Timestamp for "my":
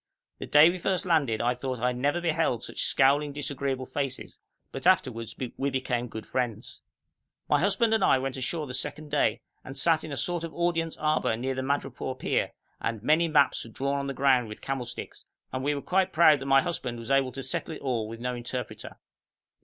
7.47-7.59, 16.47-16.63